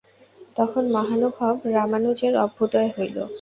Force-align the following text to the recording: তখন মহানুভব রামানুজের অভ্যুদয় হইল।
তখন 0.55 0.83
মহানুভব 0.95 1.55
রামানুজের 1.75 2.33
অভ্যুদয় 2.43 2.89
হইল। 2.95 3.17